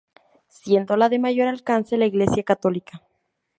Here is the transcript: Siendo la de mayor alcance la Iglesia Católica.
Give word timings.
Siendo 0.47 0.97
la 0.97 1.09
de 1.09 1.19
mayor 1.19 1.47
alcance 1.47 1.95
la 1.95 2.07
Iglesia 2.07 2.41
Católica. 2.41 3.03